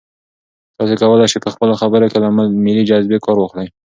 [0.77, 2.29] تاسي کولای شئ په خپلو خبرو کې له
[2.65, 3.67] ملي جذبې کار واخلئ.